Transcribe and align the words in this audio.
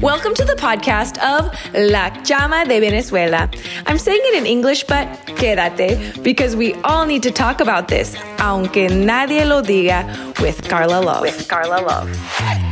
Welcome 0.00 0.34
to 0.34 0.44
the 0.44 0.54
podcast 0.54 1.18
of 1.18 1.52
La 1.74 2.10
Llama 2.22 2.64
de 2.64 2.78
Venezuela. 2.78 3.50
I'm 3.84 3.98
saying 3.98 4.20
it 4.22 4.34
in 4.36 4.46
English, 4.46 4.84
but 4.84 5.08
quédate 5.34 6.22
because 6.22 6.54
we 6.54 6.74
all 6.84 7.04
need 7.04 7.24
to 7.24 7.32
talk 7.32 7.60
about 7.60 7.88
this, 7.88 8.14
aunque 8.38 8.88
nadie 8.88 9.44
lo 9.44 9.60
diga, 9.60 10.06
with 10.40 10.68
Carla 10.68 11.00
Love. 11.00 11.22
With 11.22 11.48
Carla 11.48 11.82
Love. 11.82 12.67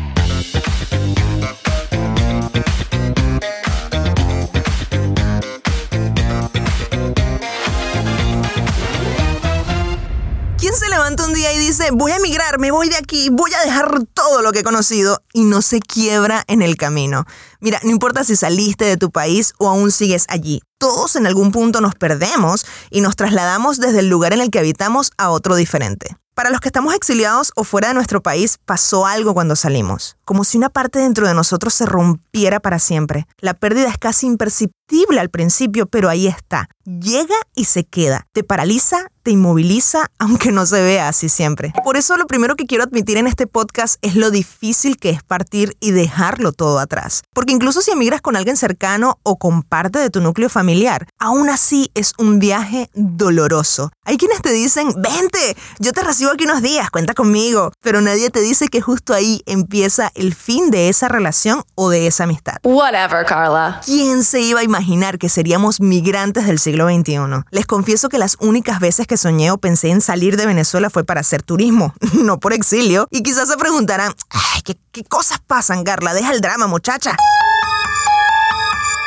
Dice, 11.77 11.90
voy 11.90 12.12
a 12.12 12.16
emigrar, 12.16 12.58
me 12.58 12.70
voy 12.70 12.88
de 12.88 12.96
aquí, 12.96 13.29
voy 13.30 13.52
a 13.52 13.64
dejar 13.64 14.04
todo 14.14 14.40
lo 14.40 14.52
que 14.52 14.61
he 14.61 14.64
conocido 14.64 15.22
y 15.32 15.45
no 15.45 15.61
se 15.61 15.80
quiebra 15.80 16.42
en 16.48 16.62
el 16.62 16.77
camino? 16.77 17.27
Mira, 17.60 17.80
no 17.82 17.91
importa 17.91 18.24
si 18.24 18.34
saliste 18.34 18.84
de 18.87 18.96
tu 18.96 19.10
país 19.10 19.52
o 19.59 19.68
aún 19.68 19.91
sigues 19.91 20.24
allí, 20.28 20.62
todos 20.78 21.16
en 21.16 21.27
algún 21.27 21.52
punto 21.52 21.80
nos 21.80 21.95
perdemos 21.95 22.65
y 22.91 23.01
nos 23.02 23.16
trasladamos 23.16 23.78
desde 23.78 24.01
el 24.01 24.09
lugar 24.09 24.32
en 24.32 24.41
el 24.41 24.51
que 24.51 24.59
habitamos 24.59 25.10
a 25.18 25.30
otro 25.30 25.54
diferente. 25.54 26.16
Para 26.37 26.51
los 26.51 26.60
que 26.60 26.68
estamos 26.68 26.95
exiliados 26.95 27.51
o 27.56 27.65
fuera 27.65 27.88
de 27.88 27.95
nuestro 27.95 28.23
país, 28.23 28.59
pasó 28.66 29.06
algo 29.06 29.32
cuando 29.32 29.56
salimos, 29.56 30.18
como 30.27 30.45
si 30.45 30.59
una 30.59 30.68
parte 30.68 30.98
dentro 30.98 31.27
de 31.27 31.32
nosotros 31.32 31.73
se 31.73 31.87
rompiera 31.87 32.60
para 32.60 32.79
siempre. 32.79 33.27
La 33.38 33.54
pérdida 33.54 33.88
es 33.88 33.96
casi 33.96 34.27
imperceptible 34.27 35.18
al 35.18 35.30
principio, 35.30 35.87
pero 35.87 36.10
ahí 36.10 36.27
está. 36.27 36.68
Llega 36.84 37.37
y 37.54 37.65
se 37.65 37.84
queda. 37.84 38.27
Te 38.32 38.45
paraliza, 38.45 39.06
te 39.27 39.33
inmoviliza, 39.33 40.07
aunque 40.21 40.53
no 40.53 40.66
se 40.66 40.80
vea 40.80 41.09
así 41.09 41.29
siempre. 41.29 41.73
Por 41.83 41.97
eso 41.97 42.16
lo 42.16 42.29
primero 42.29 42.55
que 42.55 42.65
quiero 42.65 42.85
admitir 42.85 43.16
en 43.16 43.27
este 43.27 43.49
podcast 43.49 43.97
es 44.01 44.15
lo 44.15 44.30
difícil 44.30 44.99
que 44.99 45.11
es 45.11 45.25
partir 45.25 45.77
y 45.80 45.91
dejarlo 45.91 46.52
todo 46.52 46.79
atrás. 46.79 47.23
Porque 47.35 47.52
incluso 47.52 47.83
si 47.83 47.91
emigras 47.91 48.23
con 48.23 48.37
alguien 48.37 48.57
cercano 48.57 49.19
o 49.25 49.37
con 49.37 49.65
parte 49.65 49.99
de 49.99 50.10
tu 50.10 50.21
núcleo 50.21 50.49
familiar, 50.49 51.09
aún 51.18 51.49
así 51.49 51.91
es 51.95 52.13
un 52.18 52.38
viaje 52.38 52.88
doloroso. 52.95 53.91
Hay 54.05 54.16
quienes 54.16 54.41
te 54.43 54.52
dicen, 54.52 54.95
vente, 54.96 55.57
yo 55.80 55.93
te 55.93 56.05
recibo 56.05 56.30
aquí 56.30 56.45
unos 56.45 56.63
días, 56.63 56.88
cuenta 56.90 57.13
conmigo. 57.13 57.73
Pero 57.80 58.01
nadie 58.01 58.30
te 58.30 58.40
dice 58.40 58.68
que 58.68 58.80
justo 58.80 59.13
ahí 59.13 59.43
empieza 59.46 60.13
el 60.15 60.37
fin 60.37 60.71
de 60.71 60.88
esa 60.88 61.09
relación 61.09 61.65
o 61.74 61.90
de 61.90 62.07
esa 62.07 62.24
amistad. 62.24 62.59
Whatever, 62.63 63.27
Carla. 63.27 63.80
¿Quién 63.85 64.22
se 64.22 64.41
iba 64.41 64.61
a 64.61 64.65
imaginar 64.65 65.19
que 65.19 65.28
seríamos 65.28 65.81
migrantes 65.81 66.47
del 66.47 66.61
siglo 66.61 66.88
XXI? 66.88 67.16
Les 67.50 67.66
confieso 67.66 68.09
que 68.09 68.19
las 68.19 68.37
únicas 68.38 68.78
veces 68.78 69.09
que 69.09 69.16
soñé 69.16 69.50
o 69.50 69.59
pensé 69.59 69.91
en 69.91 70.00
salir 70.00 70.36
de 70.36 70.47
Venezuela 70.47 70.91
fue 70.91 71.04
para 71.04 71.20
hacer 71.20 71.42
turismo, 71.42 71.94
no 72.14 72.38
por 72.38 72.53
exilio. 72.53 73.06
Y 73.10 73.22
quizás 73.22 73.48
se 73.48 73.56
preguntarán, 73.56 74.14
Ay, 74.31 74.62
¿qué, 74.62 74.76
¿qué 74.92 75.04
cosas 75.04 75.41
pasan, 75.47 75.84
Carla? 75.84 76.14
Deja 76.14 76.32
el 76.32 76.41
drama, 76.41 76.66
muchacha. 76.66 77.16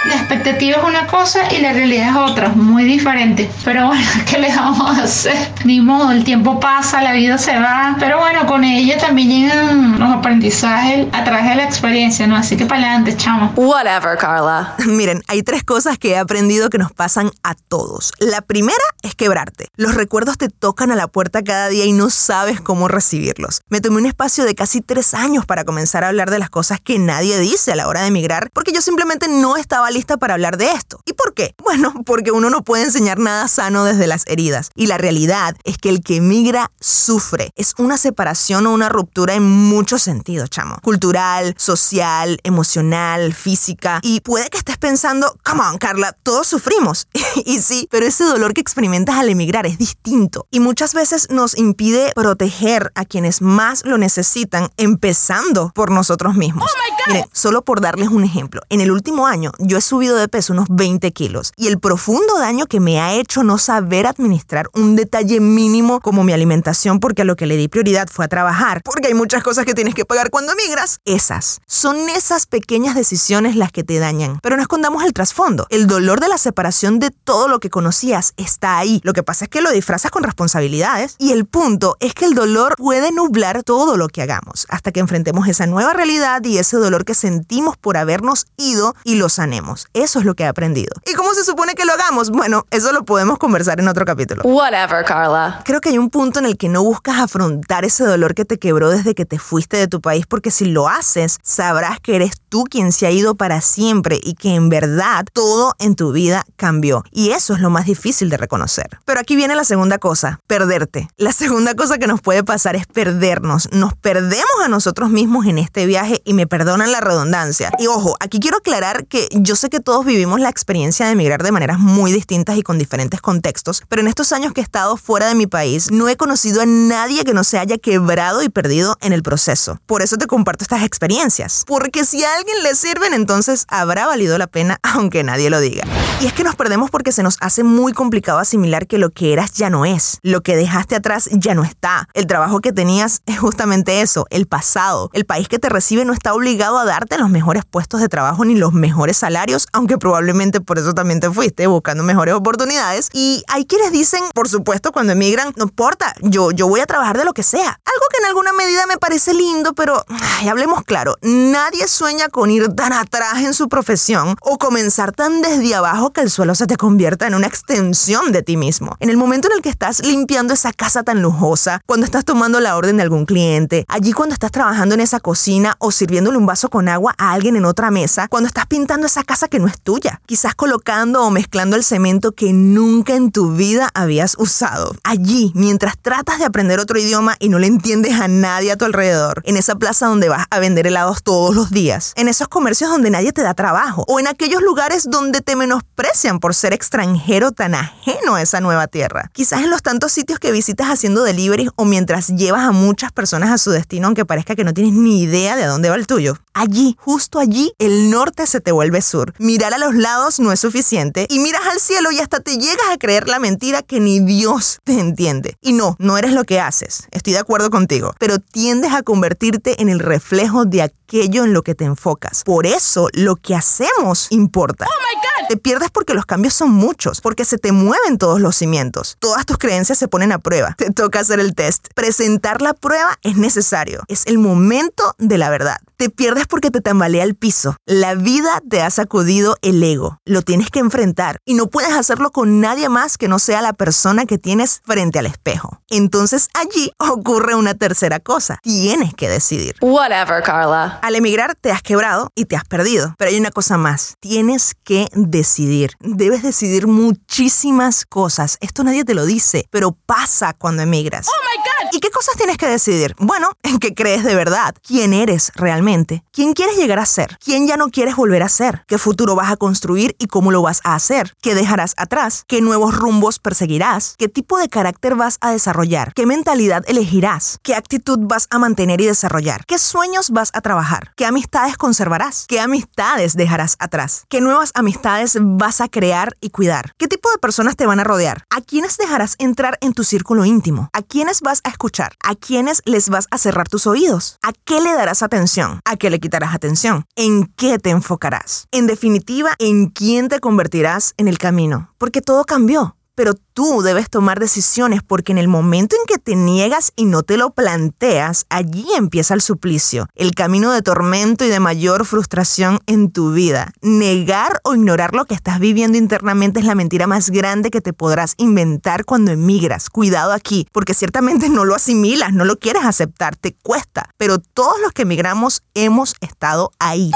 La 0.06 0.16
expectativa 0.16 0.78
es 0.78 0.84
una 0.84 1.08
cosa 1.08 1.52
y 1.52 1.60
la 1.60 1.74
realidad 1.74 2.10
es 2.10 2.32
otra, 2.32 2.50
muy 2.50 2.86
diferente. 2.86 3.50
Pero 3.66 3.88
bueno, 3.88 4.08
¿qué 4.30 4.40
le 4.40 4.48
vamos 4.56 4.98
a 4.98 5.04
hacer? 5.04 5.36
Ni 5.66 5.82
modo, 5.82 6.12
el 6.12 6.24
tiempo 6.24 6.60
pasa, 6.60 7.02
la 7.02 7.12
vida 7.12 7.38
se 7.38 7.60
va. 7.60 7.98
Pero 8.00 8.18
bueno, 8.18 8.46
con 8.46 8.64
ella 8.64 8.98
también 8.98 9.30
llegan 9.30 10.00
los 10.00 10.10
aprendizajes 10.10 11.08
a 11.12 11.24
través 11.26 11.50
de 11.50 11.56
la 11.56 11.66
experiencia, 11.66 12.28
¿no? 12.28 12.38
Así 12.38 12.56
que 12.56 12.66
para 12.66 12.82
adelante, 12.82 13.18
chamo. 13.18 13.52
Whatever, 13.58 14.18
Carla. 14.18 14.76
Miren, 14.86 15.22
hay 15.28 15.44
tres 15.44 15.64
cosas 15.64 15.98
que 15.98 16.12
he 16.12 16.18
aprendido 16.18 16.70
que 16.70 16.78
nos 16.78 16.94
pasan 16.94 17.32
a 17.44 17.56
todos. 17.56 18.14
La 18.20 18.42
primera 18.42 18.78
es 19.02 19.16
quebrarte. 19.16 19.68
Los 19.76 19.96
recuerdos 19.96 20.38
te 20.38 20.48
tocan 20.48 20.92
a 20.92 20.96
la 20.96 21.08
puerta 21.08 21.44
cada 21.44 21.68
día 21.68 21.86
y 21.86 21.92
no 21.92 22.10
sabes 22.10 22.62
cómo 22.62 22.88
recibirlos. 22.88 23.62
Me 23.68 23.82
tomé 23.82 23.98
un 23.98 24.06
espacio 24.06 24.46
de 24.46 24.56
casi 24.56 24.80
tres 24.82 25.14
años 25.14 25.46
para 25.46 25.66
comenzar 25.66 26.06
a 26.06 26.08
hablar 26.08 26.30
de 26.32 26.40
las 26.40 26.50
cosas 26.50 26.80
que 26.80 27.00
nadie 27.00 27.38
dice 27.40 27.74
a 27.74 27.76
la 27.76 27.88
hora 27.88 28.02
de 28.02 28.08
emigrar, 28.08 28.50
porque 28.54 28.72
yo 28.72 28.82
simplemente 28.82 29.28
no 29.28 29.58
estaba 29.58 29.89
lista 29.92 30.18
para 30.18 30.34
hablar 30.34 30.58
de 30.58 30.72
esto. 30.72 31.02
¿Y 31.06 31.14
por 31.14 31.34
qué? 31.34 31.56
Bueno, 31.64 31.94
porque 32.06 32.32
uno 32.32 32.50
no 32.50 32.64
puede 32.64 32.84
enseñar 32.84 33.20
nada 33.20 33.48
sano 33.48 33.86
desde 33.86 34.08
las 34.08 34.24
heridas. 34.28 34.72
Y 34.76 34.88
la 34.88 34.98
realidad 34.98 35.56
es 35.64 35.78
que 35.78 35.90
el 35.90 36.02
que 36.02 36.18
emigra 36.18 36.72
sufre. 36.80 37.52
Es 37.56 37.74
una 37.78 37.98
separación 37.98 38.68
o 38.68 38.74
una 38.74 38.90
ruptura 38.90 39.34
en 39.34 39.44
muchos 39.44 40.02
sentidos, 40.02 40.50
chamo. 40.50 40.78
Cultural, 40.82 41.56
social, 41.58 42.40
emocional, 42.44 43.34
física. 43.34 44.00
Y 44.02 44.22
puede 44.22 44.50
que 44.50 44.58
estés 44.58 44.78
pensando, 44.78 45.36
come 45.44 45.62
on, 45.62 45.78
Carla, 45.78 46.16
todos 46.24 46.48
sufrimos. 46.48 47.08
y 47.46 47.60
sí, 47.60 47.88
pero 47.92 48.06
ese 48.06 48.24
dolor 48.24 48.54
que 48.54 48.62
experimentas 48.62 49.16
al 49.16 49.30
emigrar 49.30 49.66
es 49.66 49.78
distinto. 49.78 50.48
Y 50.52 50.60
muchas 50.60 50.94
veces 50.94 51.30
nos 51.30 51.58
impide 51.58 52.12
proteger 52.16 52.92
a 52.96 53.06
quienes 53.06 53.42
más 53.42 53.86
lo 53.86 53.98
necesitan, 53.98 54.70
empezando 54.78 55.72
por 55.74 55.92
nosotros 55.92 56.36
mismos. 56.36 56.70
Oh 56.72 56.80
Miren, 57.08 57.26
solo 57.32 57.64
por 57.64 57.82
darles 57.82 58.10
un 58.10 58.24
ejemplo. 58.24 58.62
En 58.70 58.82
el 58.82 58.92
último 58.92 59.26
año, 59.26 59.52
yo 59.60 59.79
he 59.80 59.82
subido 59.82 60.18
de 60.18 60.28
peso 60.28 60.52
unos 60.52 60.68
20 60.70 61.10
kilos 61.14 61.54
y 61.56 61.68
el 61.68 61.80
profundo 61.80 62.38
daño 62.38 62.66
que 62.66 62.82
me 62.82 63.00
ha 63.00 63.14
hecho 63.14 63.44
no 63.44 63.58
saber 63.58 64.08
administrar 64.08 64.68
un 64.74 64.98
detalle 64.98 65.40
mínimo 65.40 66.02
como 66.02 66.26
mi 66.26 66.34
alimentación 66.34 67.00
porque 67.00 67.22
a 67.22 67.26
lo 67.26 67.38
que 67.38 67.48
le 67.48 67.56
di 67.56 67.70
prioridad 67.70 68.10
fue 68.12 68.26
a 68.26 68.28
trabajar, 68.28 68.82
porque 68.84 69.08
hay 69.08 69.14
muchas 69.14 69.42
cosas 69.42 69.66
que 69.66 69.74
tienes 69.74 69.96
que 69.96 70.04
pagar 70.04 70.32
cuando 70.32 70.52
emigras. 70.52 71.00
Esas 71.06 71.62
son 71.66 72.10
esas 72.10 72.46
pequeñas 72.46 72.94
decisiones 72.94 73.56
las 73.56 73.72
que 73.72 73.86
te 73.86 74.00
dañan. 74.00 74.40
Pero 74.44 74.58
no 74.58 74.62
escondamos 74.62 75.04
el 75.06 75.14
trasfondo. 75.14 75.66
El 75.70 75.88
dolor 75.88 76.20
de 76.20 76.28
la 76.28 76.38
separación 76.38 77.00
de 77.00 77.12
todo 77.12 77.48
lo 77.48 77.60
que 77.60 77.70
conocías 77.70 78.34
está 78.36 78.78
ahí. 78.78 79.00
Lo 79.06 79.14
que 79.14 79.24
pasa 79.24 79.46
es 79.46 79.50
que 79.50 79.62
lo 79.62 79.72
disfrazas 79.72 80.12
con 80.12 80.24
responsabilidades 80.24 81.16
y 81.20 81.32
el 81.32 81.46
punto 81.46 81.96
es 82.02 82.14
que 82.14 82.26
el 82.26 82.34
dolor 82.34 82.76
puede 82.76 83.14
nublar 83.14 83.64
todo 83.64 83.96
lo 83.96 84.10
que 84.10 84.24
hagamos 84.24 84.66
hasta 84.68 84.92
que 84.92 85.00
enfrentemos 85.00 85.48
esa 85.48 85.68
nueva 85.68 85.94
realidad 85.94 86.44
y 86.44 86.58
ese 86.58 86.76
dolor 86.76 87.06
que 87.06 87.14
sentimos 87.14 87.78
por 87.78 87.96
habernos 87.96 88.48
ido 88.58 88.94
y 89.06 89.16
lo 89.16 89.30
sanemos. 89.30 89.69
Eso 89.94 90.20
es 90.20 90.26
lo 90.26 90.36
que 90.36 90.44
he 90.44 90.48
aprendido. 90.48 90.94
¿Y 91.06 91.14
cómo 91.14 91.34
se 91.34 91.44
supone 91.44 91.76
que 91.76 91.86
lo 91.86 91.94
hagamos? 91.94 92.30
Bueno, 92.30 92.66
eso 92.72 92.92
lo 92.92 93.04
podemos 93.04 93.38
conversar 93.38 93.80
en 93.80 93.88
otro 93.88 94.06
capítulo. 94.06 94.42
Whatever, 94.44 95.06
Carla. 95.06 95.62
Creo 95.66 95.82
que 95.82 95.90
hay 95.90 95.98
un 95.98 96.10
punto 96.10 96.40
en 96.40 96.46
el 96.46 96.58
que 96.58 96.70
no 96.70 96.84
buscas 96.84 97.20
afrontar 97.20 97.86
ese 97.86 98.04
dolor 98.04 98.36
que 98.36 98.46
te 98.46 98.58
quebró 98.58 98.90
desde 98.90 99.16
que 99.16 99.26
te 99.26 99.40
fuiste 99.40 99.78
de 99.78 99.88
tu 99.88 100.02
país, 100.02 100.26
porque 100.28 100.52
si 100.52 100.66
lo 100.66 100.88
haces, 100.88 101.38
sabrás 101.44 102.00
que 102.00 102.16
eres 102.16 102.42
tú 102.50 102.64
quien 102.64 102.92
se 102.92 103.06
ha 103.06 103.12
ido 103.12 103.36
para 103.36 103.62
siempre 103.62 104.20
y 104.22 104.34
que 104.34 104.56
en 104.56 104.70
verdad 104.70 105.26
todo 105.34 105.76
en 105.80 105.96
tu 105.96 106.12
vida 106.12 106.46
cambió. 106.56 107.04
Y 107.12 107.32
eso 107.32 107.54
es 107.54 107.60
lo 107.60 107.70
más 107.70 107.86
difícil 107.86 108.30
de 108.30 108.38
reconocer. 108.38 109.00
Pero 109.06 109.20
aquí 109.20 109.36
viene 109.36 109.56
la 109.56 109.64
segunda 109.64 109.98
cosa, 109.98 110.40
perderte. 110.48 111.08
La 111.18 111.32
segunda 111.32 111.76
cosa 111.76 111.98
que 111.98 112.08
nos 112.08 112.22
puede 112.22 112.44
pasar 112.44 112.76
es 112.76 112.88
perdernos. 112.88 113.70
Nos 113.72 113.94
perdemos 113.96 114.46
a 114.64 114.68
nosotros 114.68 115.10
mismos 115.10 115.46
en 115.46 115.58
este 115.58 115.86
viaje 115.86 116.22
y 116.26 116.34
me 116.34 116.48
perdonan 116.48 116.92
la 116.92 117.02
redundancia. 117.02 117.72
Y 117.80 117.88
ojo, 117.88 118.16
aquí 118.20 118.40
quiero 118.40 118.58
aclarar 118.58 119.06
que 119.06 119.28
yo 119.32 119.56
sé 119.60 119.70
que 119.70 119.82
todos 119.82 120.06
vivimos 120.06 120.40
la 120.40 120.50
experiencia 120.50 121.06
de 121.06 121.12
emigrar 121.12 121.44
de 121.44 121.52
maneras 121.52 121.80
muy 121.80 122.14
distintas 122.14 122.58
y 122.58 122.64
con 122.64 122.78
diferentes 122.78 123.20
contextos, 123.20 123.84
pero 123.90 124.02
en 124.02 124.08
estos 124.08 124.32
años 124.32 124.54
que 124.54 124.62
he 124.62 124.64
estado 124.64 124.96
fuera 124.96 125.28
de 125.28 125.36
mi 125.36 125.48
país, 125.48 125.92
no 125.92 126.08
he 126.08 126.16
conocido 126.16 126.62
a 126.62 126.66
nadie 126.66 127.26
que 127.26 127.34
no 127.34 127.44
se 127.44 127.60
haya 127.60 127.78
quebrado 127.78 128.42
y 128.42 128.50
perdido 128.50 128.96
en 129.02 129.12
el 129.12 129.22
proceso. 129.22 129.78
Por 129.86 130.02
eso 130.02 130.18
te 130.18 130.28
comparto 130.28 130.64
estas 130.64 130.84
experiencias. 130.84 131.66
Porque 131.68 132.06
si 132.06 132.24
a 132.24 132.36
alguien 132.36 132.64
le 132.64 132.74
sirven, 132.74 133.14
entonces 133.14 133.66
habrá 133.68 134.08
valido 134.08 134.38
la 134.38 134.48
pena, 134.48 134.80
aunque 134.84 135.24
nadie 135.24 135.50
lo 135.50 135.60
diga. 135.60 135.84
Y 136.22 136.28
es 136.28 136.34
que 136.34 136.44
nos 136.44 136.56
perdemos 136.56 136.90
porque 136.90 137.12
se 137.12 137.24
nos 137.24 137.38
hace 137.42 137.64
muy 137.64 137.92
complicado 137.92 138.40
asimilar 138.40 138.88
que 138.88 138.98
lo 138.98 139.10
que 139.10 139.34
eras 139.34 139.54
ya 139.54 139.70
no 139.70 139.86
es. 139.86 140.20
Lo 140.22 140.42
que 140.42 140.56
dejaste 140.56 140.96
atrás 140.96 141.30
ya 141.34 141.54
no 141.54 141.64
está. 141.64 142.08
El 142.14 142.28
trabajo 142.28 142.62
que 142.62 142.72
tenías 142.72 143.22
es 143.26 143.40
justamente 143.40 144.02
eso, 144.02 144.26
el 144.30 144.48
pasado. 144.48 145.10
El 145.14 145.26
país 145.26 145.50
que 145.50 145.60
te 145.60 145.68
recibe 145.68 146.06
no 146.06 146.14
está 146.14 146.34
obligado 146.34 146.78
a 146.78 146.86
darte 146.86 147.18
los 147.18 147.30
mejores 147.30 147.66
puestos 147.66 148.00
de 148.00 148.08
trabajo 148.08 148.46
ni 148.46 148.56
los 148.56 148.72
mejores 148.72 149.18
salarios 149.18 149.49
aunque 149.74 149.98
probablemente 149.98 150.62
por 150.62 150.78
eso 150.80 150.94
también 150.94 151.20
te 151.20 151.30
fuiste 151.30 151.68
buscando 151.68 152.04
mejores 152.04 152.34
oportunidades. 152.34 153.10
Y 153.14 153.44
hay 153.48 153.66
quienes 153.66 153.92
dicen, 153.92 154.24
por 154.34 154.50
supuesto, 154.50 154.92
cuando 154.92 155.14
emigran, 155.14 155.54
no 155.56 155.66
importa, 155.66 156.14
yo, 156.22 156.52
yo 156.52 156.68
voy 156.68 156.80
a 156.80 156.86
trabajar 156.86 157.18
de 157.18 157.26
lo 157.26 157.34
que 157.34 157.44
sea. 157.44 157.70
Algo 157.70 158.06
que 158.12 158.20
en 158.20 158.26
alguna 158.26 158.54
medida 158.54 158.86
me 158.88 158.98
parece 158.98 159.34
lindo, 159.34 159.74
pero 159.74 160.04
hablemos 160.50 160.84
claro, 160.84 161.16
nadie 161.22 161.88
sueña 161.88 162.30
con 162.30 162.52
ir 162.52 162.70
tan 162.70 162.94
atrás 162.94 163.40
en 163.40 163.54
su 163.54 163.70
profesión 163.70 164.36
o 164.42 164.58
comenzar 164.58 165.12
tan 165.12 165.42
desde 165.42 165.76
abajo 165.76 166.12
que 166.12 166.22
el 166.22 166.30
suelo 166.30 166.56
se 166.56 166.68
te 166.68 166.78
convierta 166.78 167.28
en 167.28 167.36
una 167.36 167.48
extensión 167.48 168.32
de 168.32 168.44
ti 168.44 168.58
mismo. 168.58 168.96
En 169.00 169.10
el 169.10 169.18
momento 169.18 169.48
en 169.50 169.56
el 169.58 169.62
que 169.62 169.70
estás 169.70 170.06
limpiando 170.06 170.54
esa 170.54 170.74
casa 170.74 171.04
tan 171.04 171.22
lujosa, 171.22 171.82
cuando 171.86 172.06
estás 172.06 172.26
tomando 172.26 172.60
la 172.60 172.76
orden 172.76 172.98
de 172.98 173.04
algún 173.04 173.26
cliente, 173.26 173.86
allí 173.88 174.14
cuando 174.14 174.34
estás 174.34 174.52
trabajando 174.52 174.96
en 174.96 175.02
esa 175.02 175.20
cocina 175.20 175.76
o 175.80 175.92
sirviéndole 175.92 176.38
un 176.38 176.46
vaso 176.46 176.70
con 176.70 176.90
agua 176.90 177.16
a 177.18 177.32
alguien 177.34 177.56
en 177.56 177.66
otra 177.66 177.92
mesa, 177.92 178.28
cuando 178.28 178.48
estás 178.48 178.66
pintando 178.68 179.08
esa 179.08 179.24
casa 179.24 179.39
que 179.48 179.60
no 179.60 179.68
es 179.68 179.80
tuya, 179.82 180.22
quizás 180.26 180.56
colocando 180.56 181.24
o 181.24 181.32
mezclando 181.32 181.76
el 181.76 181.84
cemento 181.84 182.34
que 182.34 182.54
nunca 182.54 183.16
en 183.16 183.32
tu 183.32 183.52
vida 183.54 183.90
habías 183.94 184.36
usado. 184.38 184.96
Allí, 185.04 185.52
mientras 185.56 185.98
tratas 185.98 186.40
de 186.40 186.46
aprender 186.46 186.80
otro 186.80 187.00
idioma 187.00 187.36
y 187.40 187.50
no 187.50 187.60
le 187.60 187.68
entiendes 187.68 188.20
a 188.20 188.28
nadie 188.28 188.72
a 188.72 188.76
tu 188.76 188.86
alrededor, 188.86 189.42
en 189.46 189.58
esa 189.58 189.76
plaza 189.76 190.08
donde 190.08 190.30
vas 190.30 190.46
a 190.50 190.60
vender 190.60 190.88
helados 190.88 191.24
todos 191.24 191.56
los 191.56 191.70
días, 191.70 192.14
en 192.16 192.28
esos 192.28 192.48
comercios 192.48 192.90
donde 192.90 193.10
nadie 193.10 193.32
te 193.32 193.42
da 193.42 193.54
trabajo 193.54 194.04
o 194.08 194.20
en 194.20 194.28
aquellos 194.28 194.62
lugares 194.62 195.10
donde 195.10 195.42
te 195.42 195.56
menosprecian 195.56 196.40
por 196.40 196.56
ser 196.56 196.74
extranjero 196.74 197.52
tan 197.52 197.76
ajeno 197.76 198.36
a 198.36 198.42
esa 198.42 198.62
nueva 198.62 198.88
tierra. 198.88 199.30
Quizás 199.34 199.62
en 199.62 199.70
los 199.70 199.84
tantos 199.84 200.12
sitios 200.12 200.40
que 200.40 200.52
visitas 200.52 200.88
haciendo 200.88 201.24
delivery 201.24 201.70
o 201.76 201.86
mientras 201.86 202.28
llevas 202.28 202.64
a 202.64 202.72
muchas 202.72 203.12
personas 203.12 203.52
a 203.52 203.58
su 203.58 203.72
destino 203.72 204.08
aunque 204.08 204.26
parezca 204.26 204.56
que 204.56 204.64
no 204.64 204.74
tienes 204.74 204.94
ni 204.94 205.22
idea 205.22 205.56
de 205.56 205.66
dónde 205.66 205.90
va 205.90 205.96
el 205.96 206.08
tuyo. 206.08 206.38
Allí, 206.54 206.98
justo 207.00 207.40
allí, 207.40 207.74
el 207.80 208.10
norte 208.10 208.46
se 208.46 208.60
te 208.60 208.72
vuelve 208.72 209.02
sur. 209.02 209.29
Mirar 209.38 209.74
a 209.74 209.78
los 209.78 209.96
lados 209.96 210.40
no 210.40 210.52
es 210.52 210.60
suficiente 210.60 211.28
y 211.30 211.40
miras 211.40 211.66
al 211.68 211.80
cielo 211.80 212.12
y 212.12 212.20
hasta 212.20 212.40
te 212.40 212.58
llegas 212.58 212.90
a 212.92 212.98
creer 212.98 213.28
la 213.28 213.40
mentira 213.40 213.82
que 213.82 214.00
ni 214.00 214.20
Dios 214.20 214.80
te 214.84 215.00
entiende. 215.00 215.56
Y 215.62 215.74
no, 215.74 215.96
no 216.00 216.18
eres 216.18 216.34
lo 216.34 216.44
que 216.44 216.60
haces, 216.60 217.08
estoy 217.12 217.34
de 217.34 217.40
acuerdo 217.40 217.70
contigo, 217.70 218.14
pero 218.20 218.40
tiendes 218.40 218.94
a 218.94 219.04
convertirte 219.04 219.82
en 219.82 219.90
el 219.90 220.00
reflejo 220.00 220.66
de 220.66 220.82
aquello 220.82 221.44
en 221.44 221.54
lo 221.54 221.64
que 221.64 221.76
te 221.76 221.86
enfocas. 221.86 222.44
Por 222.44 222.66
eso, 222.66 223.10
lo 223.14 223.36
que 223.36 223.56
hacemos 223.56 224.28
importa. 224.30 224.86
Oh 224.86 225.10
te 225.50 225.58
pierdes 225.58 225.90
porque 225.90 226.14
los 226.14 226.28
cambios 226.28 226.54
son 226.54 226.70
muchos, 226.70 227.22
porque 227.22 227.44
se 227.44 227.58
te 227.58 227.72
mueven 227.72 228.20
todos 228.20 228.40
los 228.40 228.56
cimientos. 228.56 229.18
Todas 229.20 229.48
tus 229.48 229.58
creencias 229.58 229.98
se 229.98 230.08
ponen 230.08 230.32
a 230.32 230.38
prueba. 230.38 230.76
Te 230.78 230.92
toca 230.92 231.22
hacer 231.22 231.40
el 231.40 231.56
test. 231.56 231.88
Presentar 231.96 232.62
la 232.62 232.76
prueba 232.76 233.18
es 233.24 233.36
necesario. 233.36 234.04
Es 234.08 234.28
el 234.28 234.38
momento 234.38 235.16
de 235.18 235.40
la 235.40 235.50
verdad. 235.50 235.78
Te 236.00 236.10
pierdes 236.10 236.48
porque 236.48 236.72
te 236.72 236.80
tambalea 236.80 237.26
el 237.26 237.36
piso. 237.36 237.76
La 237.86 238.16
vida 238.16 238.62
te 238.70 238.82
ha 238.82 238.90
sacudido 238.90 239.58
el 239.62 239.84
ego. 239.84 240.18
Lo 240.24 240.44
tienes 240.44 240.70
que 240.70 240.80
enfrentar 240.80 241.40
y 241.44 241.56
no 241.56 241.68
puedes 241.68 241.92
hacerlo 241.92 242.32
con 242.32 242.62
nadie 242.62 242.88
más 242.88 243.18
que 243.18 243.28
no 243.28 243.38
sea 243.38 243.62
la 243.62 243.74
persona 243.74 244.26
que 244.26 244.38
tienes 244.38 244.80
frente 244.86 245.20
al 245.20 245.26
espejo. 245.26 245.82
Entonces 245.90 246.48
allí 246.54 246.94
ocurre 247.00 247.54
una 247.56 247.74
tercera 247.74 248.22
cosa. 248.22 248.60
Tienes 248.64 249.14
que 249.14 249.28
decidir. 249.28 249.76
Whatever, 249.82 250.42
Carla. 250.42 251.00
Al 251.02 251.18
emigrar 251.18 251.56
te 251.56 251.70
has 251.70 251.82
quebrado 251.82 252.30
y 252.34 252.46
te 252.46 252.56
has 252.56 252.64
perdido. 252.64 253.14
Pero 253.18 253.32
hay 253.32 253.38
una 253.38 253.52
cosa 253.52 253.76
más. 253.76 254.16
Tienes 254.22 254.76
que 254.86 255.10
decidir. 255.12 255.92
Debes 256.00 256.44
decidir 256.44 256.88
muchísimas 256.88 258.06
cosas. 258.06 258.58
Esto 258.62 258.86
nadie 258.86 259.04
te 259.04 259.16
lo 259.16 259.26
dice, 259.26 259.66
pero 259.70 259.92
pasa 260.06 260.54
cuando 260.54 260.82
emigras. 260.82 261.28
Oh 261.28 261.44
my 261.44 261.58
God. 261.58 261.79
¿Y 261.92 262.00
qué 262.02 262.12
cosas 262.12 262.36
tienes 262.36 262.58
que 262.58 262.68
decidir? 262.68 263.16
Bueno, 263.18 263.50
en 263.64 263.80
qué 263.80 263.96
crees 263.96 264.24
de 264.24 264.36
verdad, 264.36 264.76
quién 264.86 265.14
eres 265.14 265.52
realmente, 265.56 266.24
quién 266.32 266.54
quieres 266.54 266.78
llegar 266.78 267.00
a 267.00 267.06
ser, 267.06 267.38
quién 267.44 267.68
ya 267.68 267.78
no 267.78 267.90
quieres 267.90 268.16
volver 268.16 268.44
a 268.44 268.50
ser, 268.50 268.84
qué 268.88 268.98
futuro 268.98 269.36
vas 269.36 269.52
a 269.52 269.58
construir 269.58 270.16
y 270.20 270.28
cómo 270.28 270.52
lo 270.52 270.62
vas 270.62 270.82
a 270.84 270.94
hacer, 270.94 271.34
qué 271.42 271.56
dejarás 271.56 271.96
atrás, 271.98 272.44
qué 272.48 272.62
nuevos 272.62 272.96
rumbos 272.96 273.40
perseguirás, 273.40 274.16
qué 274.18 274.28
tipo 274.28 274.58
de 274.60 274.70
carácter 274.70 275.16
vas 275.16 275.38
a 275.42 275.52
desarrollar, 275.52 276.14
qué 276.14 276.26
mentalidad 276.26 276.84
elegirás, 276.88 277.60
qué 277.64 277.74
actitud 277.76 278.20
vas 278.22 278.48
a 278.52 278.60
mantener 278.60 279.02
y 279.02 279.06
desarrollar, 279.06 279.66
qué 279.66 279.80
sueños 279.80 280.30
vas 280.30 280.52
a 280.54 280.62
trabajar, 280.62 281.14
qué 281.16 281.26
amistades 281.26 281.78
conservarás, 281.78 282.46
qué 282.48 282.60
amistades 282.60 283.36
dejarás 283.36 283.76
atrás, 283.80 284.26
qué 284.30 284.42
nuevas 284.42 284.72
amistades 284.76 285.38
vas 285.40 285.82
a 285.82 285.88
crear 285.88 286.36
y 286.40 286.52
cuidar, 286.52 286.94
qué 286.98 287.08
tipo 287.08 287.32
de 287.32 287.40
personas 287.40 287.76
te 287.76 287.88
van 287.88 288.00
a 288.00 288.04
rodear, 288.04 288.46
a 288.50 288.62
quiénes 288.62 288.98
dejarás 288.98 289.36
entrar 289.40 289.78
en 289.82 289.94
tu 289.94 290.04
círculo 290.04 290.46
íntimo, 290.46 290.90
a 290.94 291.02
quiénes 291.02 291.42
vas 291.42 291.62
a 291.64 291.79
escuchar, 291.80 292.12
a 292.22 292.36
quiénes 292.36 292.82
les 292.84 293.08
vas 293.08 293.28
a 293.32 293.38
cerrar 293.38 293.70
tus 293.70 293.88
oídos, 293.88 294.38
a 294.44 294.52
qué 294.66 294.82
le 294.82 294.94
darás 294.94 295.24
atención, 295.24 295.80
a 295.86 295.96
qué 295.96 296.10
le 296.10 296.20
quitarás 296.20 296.54
atención, 296.54 297.06
en 297.16 297.46
qué 297.56 297.80
te 297.80 297.90
enfocarás. 297.90 298.68
En 298.72 298.86
definitiva, 298.86 299.52
en 299.60 299.88
quién 299.88 300.28
te 300.28 300.42
convertirás 300.42 301.14
en 301.16 301.30
el 301.30 301.38
camino, 301.38 301.94
porque 301.98 302.22
todo 302.22 302.44
cambió 302.44 302.98
pero 303.20 303.34
tú 303.34 303.82
debes 303.82 304.10
tomar 304.10 304.40
decisiones 304.40 305.04
porque 305.04 305.34
en 305.34 305.40
el 305.40 305.50
momento 305.50 305.98
en 305.98 306.06
que 306.06 306.20
te 306.20 306.38
niegas 306.38 306.94
y 306.96 307.04
no 307.04 307.22
te 307.22 307.36
lo 307.36 307.50
planteas, 307.50 308.46
allí 308.50 308.88
empieza 308.96 309.34
el 309.34 309.42
suplicio, 309.42 310.08
el 310.16 310.34
camino 310.36 310.72
de 310.72 310.82
tormento 310.82 311.44
y 311.44 311.50
de 311.50 311.60
mayor 311.60 312.06
frustración 312.06 312.80
en 312.86 313.12
tu 313.12 313.34
vida. 313.34 313.74
Negar 313.82 314.62
o 314.64 314.74
ignorar 314.74 315.14
lo 315.14 315.26
que 315.26 315.34
estás 315.34 315.60
viviendo 315.60 315.98
internamente 315.98 316.62
es 316.62 316.66
la 316.66 316.76
mentira 316.76 317.08
más 317.08 317.30
grande 317.30 317.72
que 317.72 317.82
te 317.82 317.92
podrás 317.92 318.36
inventar 318.38 319.04
cuando 319.04 319.32
emigras. 319.32 319.90
Cuidado 319.90 320.32
aquí, 320.32 320.66
porque 320.72 320.94
ciertamente 320.94 321.50
no 321.50 321.66
lo 321.66 321.76
asimilas, 321.76 322.32
no 322.32 322.46
lo 322.46 322.58
quieres 322.58 322.86
aceptar, 322.86 323.36
te 323.36 323.54
cuesta, 323.54 324.12
pero 324.16 324.38
todos 324.40 324.80
los 324.80 324.94
que 324.94 325.02
emigramos 325.02 325.64
hemos 325.74 326.16
estado 326.22 326.72
ahí. 326.80 327.12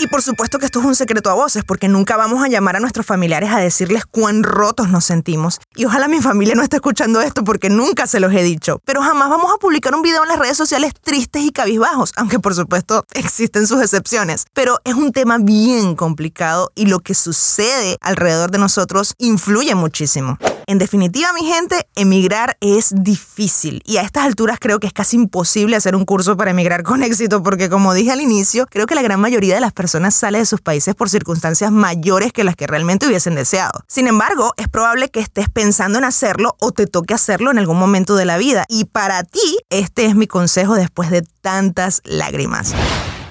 Y 0.00 0.06
por 0.06 0.22
supuesto 0.22 0.60
que 0.60 0.66
esto 0.66 0.78
es 0.78 0.86
un 0.86 0.94
secreto 0.94 1.28
a 1.28 1.34
voces, 1.34 1.64
porque 1.64 1.88
nunca 1.88 2.16
vamos 2.16 2.44
a 2.44 2.48
llamar 2.48 2.76
a 2.76 2.80
nuestros 2.80 3.04
familiares 3.04 3.50
a 3.50 3.58
decirles 3.58 4.04
cuán 4.06 4.44
rotos 4.44 4.88
nos 4.88 5.04
sentimos. 5.04 5.60
Y 5.74 5.86
ojalá 5.86 6.06
mi 6.06 6.20
familia 6.20 6.54
no 6.54 6.62
esté 6.62 6.76
escuchando 6.76 7.20
esto 7.20 7.42
porque 7.42 7.68
nunca 7.68 8.06
se 8.06 8.20
los 8.20 8.32
he 8.32 8.44
dicho. 8.44 8.80
Pero 8.84 9.02
jamás 9.02 9.28
vamos 9.28 9.52
a 9.52 9.58
publicar 9.58 9.94
un 9.96 10.02
video 10.02 10.22
en 10.22 10.28
las 10.28 10.38
redes 10.38 10.56
sociales 10.56 10.92
tristes 11.02 11.42
y 11.42 11.50
cabizbajos, 11.50 12.12
aunque 12.14 12.38
por 12.38 12.54
supuesto 12.54 13.04
existen 13.12 13.66
sus 13.66 13.82
excepciones. 13.82 14.44
Pero 14.52 14.78
es 14.84 14.94
un 14.94 15.10
tema 15.10 15.38
bien 15.38 15.96
complicado 15.96 16.70
y 16.76 16.86
lo 16.86 17.00
que 17.00 17.14
sucede 17.14 17.96
alrededor 18.00 18.52
de 18.52 18.58
nosotros 18.58 19.14
influye 19.18 19.74
muchísimo. 19.74 20.38
En 20.68 20.76
definitiva, 20.76 21.32
mi 21.32 21.46
gente, 21.46 21.88
emigrar 21.94 22.58
es 22.60 22.92
difícil. 22.94 23.80
Y 23.86 23.96
a 23.96 24.02
estas 24.02 24.26
alturas 24.26 24.58
creo 24.60 24.78
que 24.80 24.86
es 24.86 24.92
casi 24.92 25.16
imposible 25.16 25.76
hacer 25.76 25.96
un 25.96 26.04
curso 26.04 26.36
para 26.36 26.50
emigrar 26.50 26.82
con 26.82 27.02
éxito 27.02 27.42
porque 27.42 27.70
como 27.70 27.94
dije 27.94 28.10
al 28.10 28.20
inicio, 28.20 28.66
creo 28.66 28.84
que 28.84 28.94
la 28.94 29.00
gran 29.00 29.18
mayoría 29.18 29.54
de 29.54 29.62
las 29.62 29.72
personas 29.72 30.14
sale 30.14 30.40
de 30.40 30.44
sus 30.44 30.60
países 30.60 30.94
por 30.94 31.08
circunstancias 31.08 31.72
mayores 31.72 32.34
que 32.34 32.44
las 32.44 32.54
que 32.54 32.66
realmente 32.66 33.06
hubiesen 33.06 33.34
deseado. 33.34 33.82
Sin 33.86 34.08
embargo, 34.08 34.52
es 34.58 34.68
probable 34.68 35.08
que 35.08 35.20
estés 35.20 35.48
pensando 35.48 35.96
en 35.96 36.04
hacerlo 36.04 36.54
o 36.60 36.70
te 36.70 36.86
toque 36.86 37.14
hacerlo 37.14 37.50
en 37.50 37.58
algún 37.58 37.78
momento 37.78 38.14
de 38.14 38.26
la 38.26 38.36
vida. 38.36 38.66
Y 38.68 38.84
para 38.84 39.22
ti 39.22 39.60
este 39.70 40.04
es 40.04 40.16
mi 40.16 40.26
consejo 40.26 40.74
después 40.74 41.08
de 41.08 41.22
tantas 41.40 42.02
lágrimas 42.04 42.74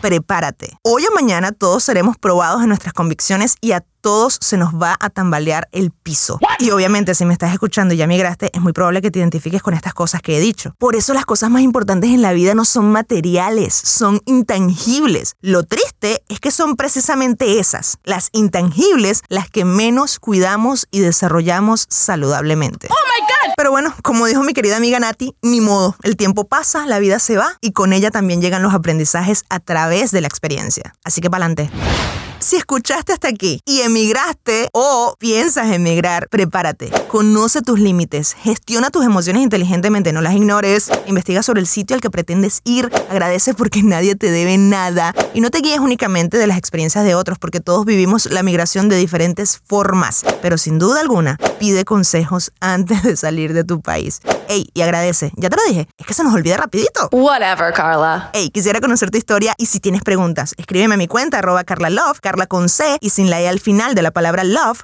prepárate. 0.07 0.77
Hoy 0.83 1.03
o 1.05 1.13
mañana 1.13 1.51
todos 1.51 1.83
seremos 1.83 2.17
probados 2.17 2.61
en 2.61 2.69
nuestras 2.69 2.93
convicciones 2.93 3.55
y 3.59 3.73
a 3.73 3.83
todos 3.99 4.37
se 4.39 4.55
nos 4.55 4.73
va 4.73 4.95
a 5.01 5.09
tambalear 5.09 5.67
el 5.73 5.91
piso. 5.91 6.39
Y 6.59 6.69
obviamente 6.69 7.13
si 7.13 7.25
me 7.25 7.33
estás 7.33 7.51
escuchando 7.51 7.93
y 7.93 7.97
ya 7.97 8.07
migraste, 8.07 8.49
es 8.53 8.61
muy 8.61 8.71
probable 8.71 9.01
que 9.01 9.11
te 9.11 9.19
identifiques 9.19 9.61
con 9.61 9.73
estas 9.73 9.93
cosas 9.93 10.21
que 10.21 10.37
he 10.37 10.39
dicho. 10.39 10.73
Por 10.79 10.95
eso 10.95 11.13
las 11.13 11.25
cosas 11.25 11.49
más 11.49 11.61
importantes 11.61 12.11
en 12.11 12.21
la 12.21 12.31
vida 12.31 12.55
no 12.55 12.63
son 12.63 12.89
materiales, 12.89 13.73
son 13.73 14.21
intangibles. 14.23 15.33
Lo 15.41 15.63
triste 15.63 16.23
es 16.29 16.39
que 16.39 16.51
son 16.51 16.77
precisamente 16.77 17.59
esas, 17.59 17.97
las 18.05 18.29
intangibles, 18.31 19.23
las 19.27 19.49
que 19.49 19.65
menos 19.65 20.19
cuidamos 20.19 20.87
y 20.89 21.01
desarrollamos 21.01 21.85
saludablemente. 21.89 22.87
Pero 23.57 23.71
bueno, 23.71 23.91
como 24.03 24.27
dijo 24.27 24.43
mi 24.43 24.53
querida 24.53 24.77
amiga 24.77 24.99
Nati, 24.99 25.35
ni 25.41 25.61
modo, 25.61 25.95
el 26.03 26.15
tiempo 26.15 26.47
pasa, 26.47 26.85
la 26.85 26.99
vida 26.99 27.17
se 27.17 27.37
va 27.37 27.57
y 27.59 27.71
con 27.71 27.91
ella 27.91 28.11
también 28.11 28.39
llegan 28.39 28.61
los 28.61 28.71
aprendizajes 28.75 29.45
a 29.49 29.59
través 29.59 30.11
de 30.11 30.21
la 30.21 30.27
experiencia. 30.27 30.93
Así 31.03 31.21
que 31.21 31.31
para 31.31 31.45
adelante. 31.45 31.71
Si 32.47 32.55
escuchaste 32.55 33.11
hasta 33.11 33.27
aquí 33.27 33.59
y 33.65 33.81
emigraste 33.81 34.69
o 34.71 35.17
piensas 35.19 35.69
emigrar, 35.69 36.29
prepárate. 36.29 36.89
Conoce 37.09 37.61
tus 37.61 37.77
límites, 37.77 38.37
gestiona 38.39 38.89
tus 38.89 39.03
emociones 39.03 39.43
inteligentemente, 39.43 40.13
no 40.13 40.21
las 40.21 40.33
ignores, 40.33 40.89
investiga 41.07 41.43
sobre 41.43 41.59
el 41.59 41.67
sitio 41.67 41.95
al 41.95 42.01
que 42.01 42.09
pretendes 42.09 42.61
ir, 42.63 42.89
agradece 43.09 43.53
porque 43.53 43.83
nadie 43.83 44.15
te 44.15 44.31
debe 44.31 44.57
nada 44.57 45.13
y 45.33 45.41
no 45.41 45.49
te 45.49 45.59
guíes 45.59 45.79
únicamente 45.79 46.37
de 46.37 46.47
las 46.47 46.57
experiencias 46.57 47.03
de 47.03 47.15
otros 47.15 47.37
porque 47.37 47.59
todos 47.59 47.83
vivimos 47.83 48.27
la 48.27 48.43
migración 48.43 48.87
de 48.87 48.95
diferentes 48.95 49.61
formas, 49.67 50.23
pero 50.41 50.57
sin 50.57 50.79
duda 50.79 51.01
alguna 51.01 51.35
pide 51.59 51.83
consejos 51.83 52.53
antes 52.61 53.03
de 53.03 53.17
salir 53.17 53.51
de 53.51 53.65
tu 53.65 53.81
país. 53.81 54.21
Ey, 54.49 54.69
y 54.73 54.81
agradece. 54.81 55.33
Ya 55.35 55.49
te 55.49 55.57
lo 55.57 55.63
dije, 55.67 55.89
es 55.97 56.05
que 56.05 56.13
se 56.13 56.23
nos 56.23 56.33
olvida 56.33 56.55
rapidito. 56.55 57.09
Whatever, 57.11 57.73
Carla. 57.73 58.29
Ey, 58.31 58.49
quisiera 58.49 58.79
conocer 58.79 59.11
tu 59.11 59.17
historia 59.17 59.53
y 59.57 59.65
si 59.65 59.81
tienes 59.81 60.01
preguntas, 60.03 60.53
escríbeme 60.57 60.93
a 60.93 60.97
mi 60.97 61.07
cuenta 61.07 61.39
arroba 61.39 61.65
carlalove, 61.65 62.19
Con 62.45 62.69
C 62.69 62.97
y 63.01 63.09
sin 63.09 63.29
la 63.29 63.41
E 63.41 63.47
al 63.47 63.59
final 63.59 63.95
de 63.95 64.03
la 64.03 64.11
palabra 64.11 64.43
love. 64.43 64.79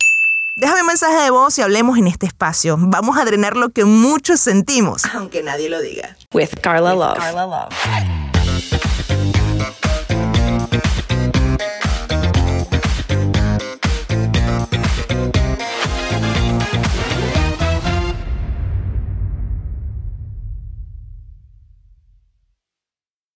Déjame 0.56 0.82
un 0.82 0.88
mensaje 0.88 1.22
de 1.24 1.30
voz 1.30 1.58
y 1.58 1.62
hablemos 1.62 1.98
en 1.98 2.08
este 2.08 2.26
espacio. 2.26 2.78
Vamos 2.80 3.18
a 3.18 3.26
drenar 3.26 3.56
lo 3.56 3.70
que 3.70 3.86
muchos 3.86 4.40
sentimos, 4.40 5.04
aunque 5.14 5.44
nadie 5.44 5.70
lo 5.70 5.82
diga. 5.82 6.16
With 6.32 6.50
Carla 6.62 6.94
Love. 6.94 7.18
Carla 7.18 7.46
Love. 7.46 8.23